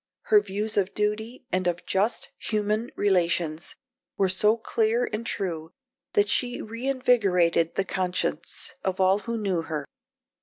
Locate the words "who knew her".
9.19-9.85